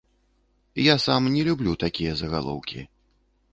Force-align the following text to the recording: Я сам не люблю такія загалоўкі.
Я 0.83 0.95
сам 1.03 1.27
не 1.35 1.43
люблю 1.49 1.77
такія 1.85 2.11
загалоўкі. 2.25 2.79